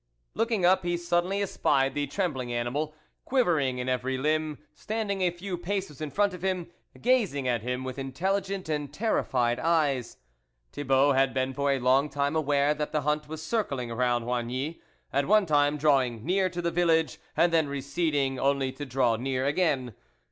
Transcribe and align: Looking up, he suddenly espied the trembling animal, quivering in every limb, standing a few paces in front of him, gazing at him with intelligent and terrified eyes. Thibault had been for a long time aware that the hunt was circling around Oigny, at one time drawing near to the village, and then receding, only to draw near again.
Looking 0.33 0.65
up, 0.65 0.81
he 0.83 0.97
suddenly 0.97 1.43
espied 1.43 1.93
the 1.93 2.07
trembling 2.07 2.51
animal, 2.51 2.95
quivering 3.23 3.77
in 3.77 3.87
every 3.87 4.17
limb, 4.17 4.57
standing 4.73 5.21
a 5.21 5.29
few 5.29 5.59
paces 5.59 6.01
in 6.01 6.09
front 6.09 6.33
of 6.33 6.41
him, 6.41 6.71
gazing 6.99 7.47
at 7.47 7.61
him 7.61 7.83
with 7.83 7.99
intelligent 7.99 8.67
and 8.67 8.91
terrified 8.91 9.59
eyes. 9.59 10.17
Thibault 10.71 11.11
had 11.11 11.35
been 11.35 11.53
for 11.53 11.71
a 11.71 11.77
long 11.79 12.09
time 12.09 12.35
aware 12.35 12.73
that 12.73 12.91
the 12.91 13.01
hunt 13.01 13.27
was 13.27 13.43
circling 13.43 13.91
around 13.91 14.23
Oigny, 14.23 14.81
at 15.13 15.27
one 15.27 15.45
time 15.45 15.77
drawing 15.77 16.25
near 16.25 16.49
to 16.49 16.63
the 16.63 16.71
village, 16.71 17.19
and 17.37 17.53
then 17.53 17.67
receding, 17.67 18.39
only 18.39 18.71
to 18.71 18.87
draw 18.87 19.17
near 19.17 19.45
again. 19.45 19.93